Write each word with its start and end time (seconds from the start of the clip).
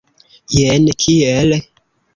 Jen 0.59 0.89
kiel? 1.05 1.57